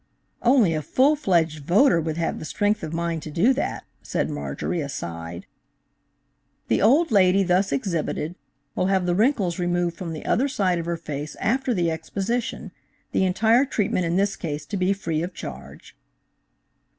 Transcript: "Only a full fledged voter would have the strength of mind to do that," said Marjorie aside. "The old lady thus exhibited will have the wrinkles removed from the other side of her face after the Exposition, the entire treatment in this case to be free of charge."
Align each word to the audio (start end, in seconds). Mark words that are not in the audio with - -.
"Only 0.41 0.73
a 0.73 0.81
full 0.81 1.15
fledged 1.15 1.63
voter 1.63 2.01
would 2.01 2.17
have 2.17 2.39
the 2.39 2.45
strength 2.45 2.81
of 2.81 2.91
mind 2.91 3.21
to 3.21 3.29
do 3.29 3.53
that," 3.53 3.83
said 4.01 4.31
Marjorie 4.31 4.81
aside. 4.81 5.45
"The 6.69 6.81
old 6.81 7.11
lady 7.11 7.43
thus 7.43 7.71
exhibited 7.71 8.33
will 8.73 8.87
have 8.87 9.05
the 9.05 9.13
wrinkles 9.13 9.59
removed 9.59 9.95
from 9.95 10.13
the 10.13 10.25
other 10.25 10.47
side 10.47 10.79
of 10.79 10.87
her 10.87 10.97
face 10.97 11.35
after 11.35 11.71
the 11.71 11.91
Exposition, 11.91 12.71
the 13.11 13.25
entire 13.25 13.63
treatment 13.63 14.05
in 14.07 14.15
this 14.15 14.35
case 14.35 14.65
to 14.65 14.75
be 14.77 14.91
free 14.91 15.21
of 15.21 15.35
charge." 15.35 15.95